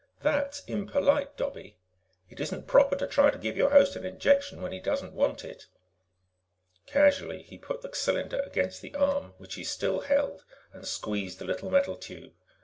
"That's 0.23 0.63
impolite, 0.65 1.37
Dobbie. 1.37 1.77
It 2.27 2.39
isn't 2.39 2.65
proper 2.65 2.95
to 2.95 3.05
try 3.05 3.29
to 3.29 3.37
give 3.37 3.55
your 3.55 3.69
host 3.69 3.95
an 3.95 4.03
injection 4.03 4.59
when 4.59 4.71
he 4.71 4.79
doesn't 4.79 5.13
want 5.13 5.45
it." 5.45 5.67
Casually, 6.87 7.43
he 7.43 7.59
put 7.59 7.83
the 7.83 7.93
cylinder 7.95 8.39
against 8.39 8.81
the 8.81 8.95
arm 8.95 9.35
which 9.37 9.53
he 9.53 9.63
still 9.63 9.99
held 9.99 10.43
and 10.73 10.87
squeezed 10.87 11.37
the 11.37 11.45
little 11.45 11.69
metal 11.69 11.95
tube. 11.95 12.33